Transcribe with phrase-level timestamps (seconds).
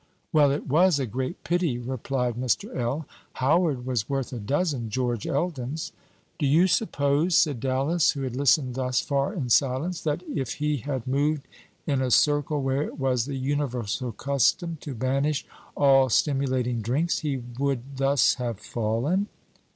[0.33, 2.75] "Well, it was a great pity," replied Mr.
[2.75, 5.91] L.; "Howard was worth a dozen George Eldons."
[6.39, 10.77] "Do you suppose," said Dallas, who had listened thus far in silence, "that if he
[10.77, 11.47] had moved
[11.85, 15.45] in a circle where it was the universal custom to banish
[15.77, 19.27] all stimulating drinks, he would thus have fallen?"